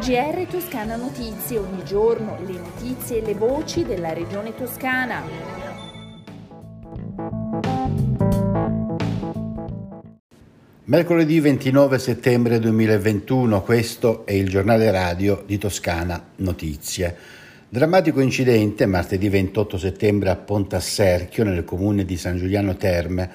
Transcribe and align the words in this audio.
GR 0.00 0.46
Toscana 0.48 0.96
Notizie, 0.96 1.58
ogni 1.58 1.84
giorno 1.84 2.38
le 2.46 2.54
notizie 2.54 3.18
e 3.18 3.20
le 3.20 3.34
voci 3.34 3.84
della 3.84 4.14
regione 4.14 4.54
toscana. 4.54 5.22
Mercoledì 10.84 11.38
29 11.40 11.98
settembre 11.98 12.58
2021, 12.60 13.60
questo 13.60 14.24
è 14.24 14.32
il 14.32 14.48
giornale 14.48 14.90
radio 14.90 15.42
di 15.44 15.58
Toscana 15.58 16.28
Notizie. 16.36 17.14
Drammatico 17.68 18.20
incidente 18.20 18.86
martedì 18.86 19.28
28 19.28 19.76
settembre 19.76 20.30
a 20.30 20.36
Pontasserchio, 20.36 21.44
nel 21.44 21.64
comune 21.64 22.06
di 22.06 22.16
San 22.16 22.38
Giuliano 22.38 22.74
Terme, 22.74 23.30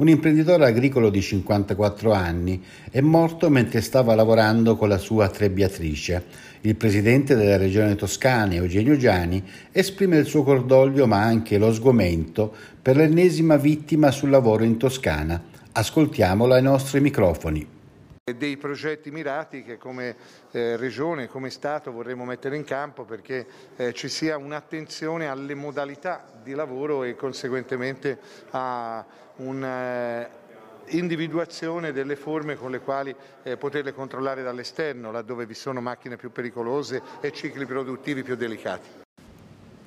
un 0.00 0.08
imprenditore 0.08 0.64
agricolo 0.64 1.10
di 1.10 1.20
54 1.20 2.12
anni 2.12 2.62
è 2.90 3.02
morto 3.02 3.50
mentre 3.50 3.82
stava 3.82 4.14
lavorando 4.14 4.74
con 4.74 4.88
la 4.88 4.96
sua 4.96 5.28
trebbiatrice. 5.28 6.24
Il 6.62 6.76
presidente 6.76 7.34
della 7.34 7.58
regione 7.58 7.96
toscana, 7.96 8.54
Eugenio 8.54 8.96
Giani, 8.96 9.42
esprime 9.70 10.16
il 10.16 10.24
suo 10.24 10.42
cordoglio 10.42 11.06
ma 11.06 11.22
anche 11.22 11.58
lo 11.58 11.70
sgomento 11.70 12.50
per 12.80 12.96
l'ennesima 12.96 13.56
vittima 13.56 14.10
sul 14.10 14.30
lavoro 14.30 14.64
in 14.64 14.78
Toscana. 14.78 15.42
Ascoltiamolo 15.72 16.54
ai 16.54 16.62
nostri 16.62 17.00
microfoni 17.00 17.79
dei 18.36 18.56
progetti 18.56 19.10
mirati 19.10 19.62
che 19.62 19.76
come 19.78 20.16
eh, 20.50 20.76
Regione, 20.76 21.28
come 21.28 21.48
Stato 21.50 21.92
vorremmo 21.92 22.24
mettere 22.24 22.56
in 22.56 22.64
campo 22.64 23.04
perché 23.04 23.46
eh, 23.76 23.92
ci 23.92 24.08
sia 24.08 24.36
un'attenzione 24.36 25.28
alle 25.28 25.54
modalità 25.54 26.24
di 26.42 26.54
lavoro 26.54 27.04
e 27.04 27.14
conseguentemente 27.16 28.18
a 28.50 29.04
un'individuazione 29.36 31.88
eh, 31.88 31.92
delle 31.92 32.16
forme 32.16 32.56
con 32.56 32.70
le 32.70 32.80
quali 32.80 33.14
eh, 33.42 33.56
poterle 33.56 33.92
controllare 33.92 34.42
dall'esterno, 34.42 35.10
laddove 35.10 35.46
vi 35.46 35.54
sono 35.54 35.80
macchine 35.80 36.16
più 36.16 36.30
pericolose 36.32 37.02
e 37.20 37.32
cicli 37.32 37.64
produttivi 37.66 38.22
più 38.22 38.36
delicati. 38.36 39.08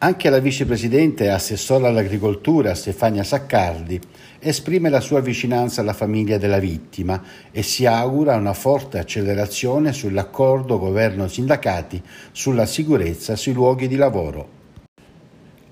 Anche 0.03 0.29
la 0.29 0.39
vicepresidente 0.39 1.23
e 1.23 1.29
assessora 1.29 1.87
all'agricoltura 1.87 2.75
Stefania 2.75 3.23
Saccardi 3.23 3.97
esprime 4.37 4.89
la 4.89 4.99
sua 4.99 5.21
vicinanza 5.21 5.79
alla 5.79 5.93
famiglia 5.93 6.37
della 6.37 6.59
vittima 6.59 7.23
e 7.51 7.63
si 7.63 7.85
augura 7.85 8.35
una 8.35 8.53
forte 8.53 8.97
accelerazione 8.99 9.93
sull'accordo 9.93 10.77
governo-sindacati 10.77 12.03
sulla 12.33 12.65
sicurezza 12.65 13.37
sui 13.37 13.53
luoghi 13.53 13.87
di 13.87 13.95
lavoro. 13.95 14.62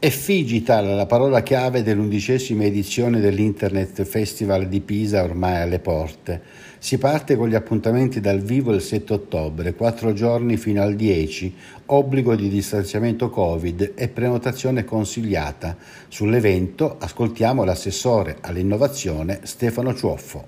Effigital, 0.04 0.96
la 0.96 1.06
parola 1.06 1.44
chiave 1.44 1.84
dell'undicesima 1.84 2.64
edizione 2.64 3.20
dell'Internet 3.20 4.02
Festival 4.02 4.68
di 4.68 4.82
Pisa 4.82 5.22
ormai 5.22 5.62
alle 5.62 5.78
porte. 5.78 6.42
Si 6.80 6.98
parte 6.98 7.36
con 7.36 7.48
gli 7.48 7.54
appuntamenti 7.54 8.20
dal 8.20 8.40
vivo 8.40 8.74
il 8.74 8.82
7 8.82 9.14
ottobre, 9.14 9.76
quattro 9.76 10.12
giorni 10.14 10.58
fino 10.58 10.82
al 10.82 10.96
10, 10.96 11.56
obbligo 11.86 12.34
di 12.34 12.50
distanziamento 12.50 13.30
Covid 13.30 13.92
e 13.94 14.08
prenotazione 14.08 14.86
consigliata. 14.86 15.78
Sull'evento 16.08 16.96
ascoltiamo 16.98 17.64
l'assessore 17.64 18.38
all'innovazione 18.42 19.42
Stefano 19.44 19.94
Ciuoffo. 19.94 20.48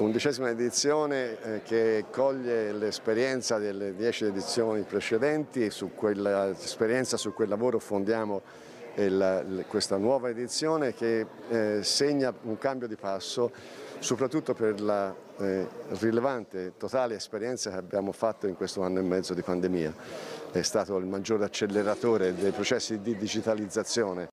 Undicesima 0.00 0.48
edizione 0.48 1.36
eh, 1.42 1.62
che 1.62 2.04
coglie 2.10 2.72
l'esperienza 2.72 3.58
delle 3.58 3.94
dieci 3.94 4.24
edizioni 4.24 4.80
precedenti 4.80 5.68
su 5.68 5.90
quell'esperienza, 5.94 7.18
su 7.18 7.34
quel 7.34 7.50
lavoro 7.50 7.78
fondiamo 7.78 8.40
la, 8.96 9.44
questa 9.66 9.96
nuova 9.96 10.28
edizione 10.28 10.94
che 10.94 11.26
eh, 11.48 11.82
segna 11.82 12.34
un 12.42 12.58
cambio 12.58 12.88
di 12.88 12.96
passo 12.96 13.50
soprattutto 14.00 14.54
per 14.54 14.80
la 14.80 15.14
eh, 15.38 15.66
rilevante 16.00 16.74
totale 16.76 17.14
esperienza 17.14 17.70
che 17.70 17.76
abbiamo 17.76 18.12
fatto 18.12 18.46
in 18.46 18.56
questo 18.56 18.82
anno 18.82 18.98
e 18.98 19.02
mezzo 19.02 19.34
di 19.34 19.42
pandemia. 19.42 19.94
È 20.52 20.62
stato 20.62 20.96
il 20.96 21.06
maggiore 21.06 21.44
acceleratore 21.44 22.34
dei 22.34 22.52
processi 22.52 23.00
di 23.00 23.16
digitalizzazione. 23.16 24.28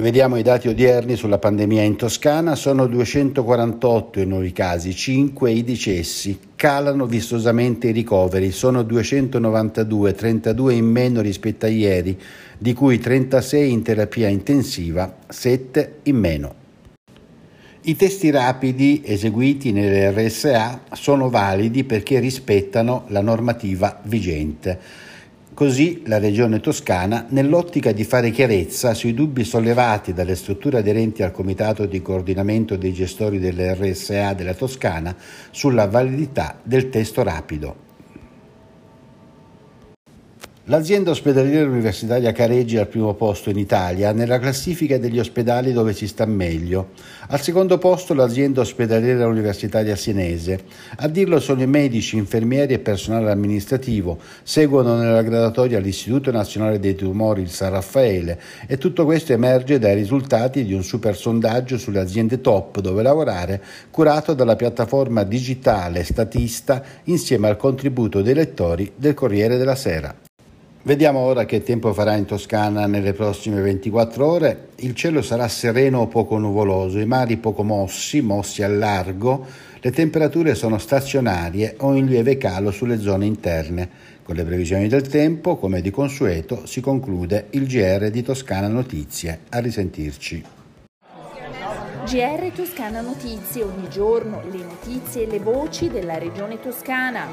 Vediamo 0.00 0.36
i 0.36 0.42
dati 0.42 0.68
odierni 0.68 1.16
sulla 1.16 1.38
pandemia 1.38 1.82
in 1.82 1.96
Toscana, 1.96 2.54
sono 2.54 2.86
248 2.86 4.20
i 4.20 4.26
nuovi 4.26 4.52
casi, 4.52 4.94
5 4.94 5.50
i 5.50 5.64
decessi, 5.64 6.38
calano 6.54 7.04
vistosamente 7.04 7.88
i 7.88 7.92
ricoveri, 7.92 8.52
sono 8.52 8.84
292, 8.84 10.12
32 10.12 10.74
in 10.74 10.84
meno 10.84 11.20
rispetto 11.20 11.66
a 11.66 11.68
ieri, 11.68 12.16
di 12.56 12.74
cui 12.74 13.00
36 13.00 13.72
in 13.72 13.82
terapia 13.82 14.28
intensiva, 14.28 15.16
7 15.28 15.94
in 16.04 16.16
meno. 16.16 16.54
I 17.80 17.96
testi 17.96 18.30
rapidi 18.30 19.02
eseguiti 19.04 19.72
nelle 19.72 20.12
RSA 20.12 20.82
sono 20.92 21.28
validi 21.28 21.82
perché 21.82 22.20
rispettano 22.20 23.06
la 23.08 23.20
normativa 23.20 23.98
vigente. 24.04 24.78
Così 25.58 26.02
la 26.06 26.20
Regione 26.20 26.60
Toscana, 26.60 27.26
nell'ottica 27.30 27.90
di 27.90 28.04
fare 28.04 28.30
chiarezza 28.30 28.94
sui 28.94 29.12
dubbi 29.12 29.42
sollevati 29.42 30.12
dalle 30.12 30.36
strutture 30.36 30.78
aderenti 30.78 31.24
al 31.24 31.32
Comitato 31.32 31.84
di 31.84 32.00
coordinamento 32.00 32.76
dei 32.76 32.92
gestori 32.92 33.40
delle 33.40 33.74
RSA 33.74 34.34
della 34.34 34.54
Toscana 34.54 35.16
sulla 35.50 35.88
validità 35.88 36.60
del 36.62 36.90
testo 36.90 37.24
rapido. 37.24 37.87
L'azienda 40.70 41.12
ospedaliera 41.12 41.66
universitaria 41.66 42.30
Careggi 42.32 42.76
è 42.76 42.80
al 42.80 42.88
primo 42.88 43.14
posto 43.14 43.48
in 43.48 43.56
Italia 43.56 44.12
nella 44.12 44.38
classifica 44.38 44.98
degli 44.98 45.18
ospedali 45.18 45.72
dove 45.72 45.94
si 45.94 46.06
sta 46.06 46.26
meglio. 46.26 46.90
Al 47.28 47.40
secondo 47.40 47.78
posto 47.78 48.12
l'azienda 48.12 48.60
ospedaliera 48.60 49.26
universitaria 49.26 49.96
Senese. 49.96 50.60
A 50.98 51.08
dirlo 51.08 51.40
sono 51.40 51.62
i 51.62 51.66
medici, 51.66 52.18
infermieri 52.18 52.74
e 52.74 52.80
personale 52.80 53.30
amministrativo. 53.30 54.18
Seguono 54.42 54.96
nella 54.96 55.22
gradatoria 55.22 55.78
l'Istituto 55.78 56.30
Nazionale 56.30 56.78
dei 56.78 56.94
Tumori, 56.94 57.40
il 57.40 57.48
San 57.48 57.70
Raffaele 57.70 58.38
e 58.66 58.76
tutto 58.76 59.06
questo 59.06 59.32
emerge 59.32 59.78
dai 59.78 59.94
risultati 59.94 60.66
di 60.66 60.74
un 60.74 60.82
super 60.82 61.16
sondaggio 61.16 61.78
sulle 61.78 62.00
aziende 62.00 62.42
top 62.42 62.80
dove 62.80 63.00
lavorare 63.00 63.62
curato 63.90 64.34
dalla 64.34 64.54
piattaforma 64.54 65.22
digitale 65.22 66.04
Statista 66.04 66.84
insieme 67.04 67.48
al 67.48 67.56
contributo 67.56 68.20
dei 68.20 68.34
lettori 68.34 68.92
del 68.94 69.14
Corriere 69.14 69.56
della 69.56 69.74
Sera. 69.74 70.14
Vediamo 70.88 71.18
ora 71.18 71.44
che 71.44 71.62
tempo 71.62 71.92
farà 71.92 72.16
in 72.16 72.24
Toscana 72.24 72.86
nelle 72.86 73.12
prossime 73.12 73.60
24 73.60 74.26
ore. 74.26 74.68
Il 74.76 74.94
cielo 74.94 75.20
sarà 75.20 75.46
sereno 75.46 75.98
o 75.98 76.06
poco 76.06 76.38
nuvoloso, 76.38 76.98
i 76.98 77.04
mari 77.04 77.36
poco 77.36 77.62
mossi, 77.62 78.22
mossi 78.22 78.62
al 78.62 78.78
largo, 78.78 79.44
le 79.80 79.90
temperature 79.90 80.54
sono 80.54 80.78
stazionarie 80.78 81.74
o 81.80 81.94
in 81.94 82.06
lieve 82.06 82.38
calo 82.38 82.70
sulle 82.70 82.98
zone 83.00 83.26
interne. 83.26 83.86
Con 84.22 84.34
le 84.34 84.44
previsioni 84.44 84.88
del 84.88 85.06
tempo, 85.06 85.58
come 85.58 85.82
di 85.82 85.90
consueto, 85.90 86.64
si 86.64 86.80
conclude 86.80 87.48
il 87.50 87.66
GR 87.66 88.08
di 88.08 88.22
Toscana 88.22 88.68
Notizie. 88.68 89.40
A 89.50 89.58
risentirci. 89.58 90.42
GR 92.06 92.50
Toscana 92.54 93.02
Notizie, 93.02 93.62
ogni 93.62 93.90
giorno 93.90 94.40
le 94.50 94.64
notizie 94.64 95.24
e 95.24 95.26
le 95.26 95.38
voci 95.38 95.90
della 95.90 96.16
regione 96.16 96.58
toscana. 96.58 97.26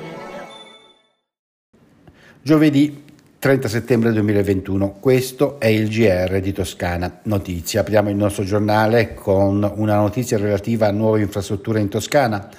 Giovedì 2.41 3.13
30 3.45 3.67
settembre 3.67 4.11
2021. 4.11 4.95
Questo 4.99 5.59
è 5.59 5.67
il 5.67 5.87
GR 5.87 6.39
di 6.39 6.51
Toscana 6.51 7.19
Notizia. 7.25 7.81
Apriamo 7.81 8.09
il 8.09 8.15
nostro 8.15 8.43
giornale 8.43 9.13
con 9.13 9.71
una 9.75 9.97
notizia 9.97 10.39
relativa 10.39 10.87
a 10.87 10.91
nuove 10.91 11.21
infrastrutture 11.21 11.79
in 11.79 11.87
Toscana. 11.87 12.49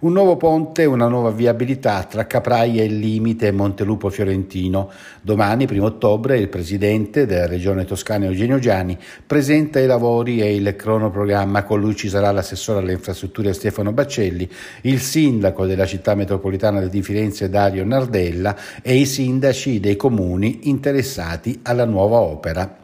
Un 0.00 0.12
nuovo 0.12 0.36
ponte 0.36 0.84
una 0.86 1.06
nuova 1.06 1.30
viabilità 1.30 2.02
tra 2.02 2.26
Capraia 2.26 2.82
e 2.82 2.88
Limite 2.88 3.46
e 3.46 3.52
Montelupo 3.52 4.10
Fiorentino. 4.10 4.90
Domani, 5.22 5.68
1 5.70 5.84
ottobre, 5.84 6.36
il 6.36 6.48
presidente 6.48 7.26
della 7.26 7.46
regione 7.46 7.84
toscana 7.84 8.24
Eugenio 8.24 8.58
Giani 8.58 8.98
presenta 9.24 9.78
i 9.78 9.86
lavori 9.86 10.40
e 10.40 10.52
il 10.56 10.74
cronoprogramma. 10.74 11.62
Con 11.62 11.80
lui 11.80 11.94
ci 11.94 12.08
sarà 12.08 12.32
l'assessore 12.32 12.80
alle 12.80 12.92
infrastrutture 12.92 13.52
Stefano 13.52 13.92
Baccelli, 13.92 14.50
il 14.82 14.98
sindaco 14.98 15.64
della 15.64 15.86
città 15.86 16.16
metropolitana 16.16 16.80
di 16.80 17.00
Firenze 17.00 17.48
Dario 17.48 17.84
Nardella 17.84 18.56
e 18.82 18.96
i 18.96 19.06
sindaci 19.06 19.78
dei 19.78 19.96
comuni 19.96 20.68
interessati 20.68 21.60
alla 21.62 21.84
nuova 21.84 22.18
opera. 22.18 22.82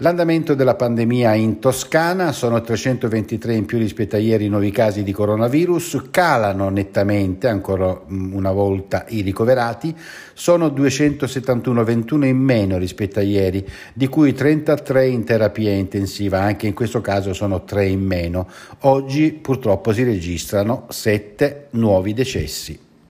L'andamento 0.00 0.54
della 0.54 0.74
pandemia 0.74 1.32
in 1.32 1.58
Toscana 1.58 2.30
sono 2.32 2.60
323 2.60 3.54
in 3.54 3.64
più 3.64 3.78
rispetto 3.78 4.16
a 4.16 4.18
ieri 4.18 4.44
i 4.44 4.48
nuovi 4.50 4.70
casi 4.70 5.02
di 5.02 5.10
coronavirus, 5.10 6.08
calano 6.10 6.68
nettamente 6.68 7.48
ancora 7.48 7.98
mm, 8.12 8.34
una 8.34 8.52
volta 8.52 9.06
i 9.08 9.22
ricoverati, 9.22 9.96
sono 10.34 10.68
271, 10.68 11.82
21 11.82 12.26
in 12.26 12.36
meno 12.36 12.76
rispetto 12.76 13.20
a 13.20 13.22
ieri, 13.22 13.66
di 13.94 14.06
cui 14.08 14.34
33 14.34 15.06
in 15.06 15.24
terapia 15.24 15.72
intensiva, 15.72 16.40
anche 16.40 16.66
in 16.66 16.74
questo 16.74 17.00
caso 17.00 17.32
sono 17.32 17.64
3 17.64 17.86
in 17.86 18.04
meno. 18.04 18.48
Oggi 18.80 19.32
purtroppo 19.32 19.94
si 19.94 20.02
registrano 20.02 20.84
7 20.90 21.68
nuovi 21.70 22.12
decessi. 22.12 22.85